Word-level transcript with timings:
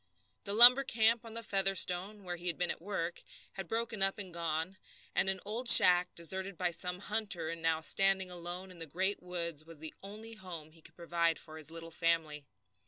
The 0.45 0.55
lumber 0.55 0.83
camp 0.83 1.23
on 1.23 1.35
the 1.35 1.43
Featherstone, 1.43 2.23
where 2.23 2.35
he 2.35 2.47
had 2.47 2.57
been 2.57 2.71
at 2.71 2.81
work, 2.81 3.21
had 3.53 3.67
broken 3.67 4.01
up 4.01 4.17
and 4.17 4.33
gone, 4.33 4.77
and 5.13 5.29
an 5.29 5.39
old 5.45 5.69
shack, 5.69 6.15
deserted 6.15 6.57
by 6.57 6.71
some 6.71 6.97
hunter, 7.01 7.49
and 7.49 7.61
now 7.61 7.81
standing 7.81 8.31
alone 8.31 8.71
in 8.71 8.79
the 8.79 8.87
great 8.87 9.21
woods, 9.21 9.63
was 9.63 9.77
the 9.77 9.93
only 10.01 10.33
home 10.33 10.71
he 10.71 10.81
could 10.81 10.95
provide 10.95 11.37
for 11.37 11.55
his 11.55 11.69
little 11.69 11.91
family. 11.91 12.47